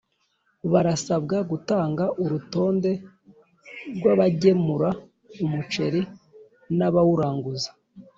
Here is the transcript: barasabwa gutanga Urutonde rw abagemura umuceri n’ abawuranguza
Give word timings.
barasabwa 0.71 1.37
gutanga 1.51 2.03
Urutonde 2.23 2.91
rw 3.95 4.05
abagemura 4.13 4.89
umuceri 5.43 6.01
n’ 6.77 6.79
abawuranguza 6.87 7.69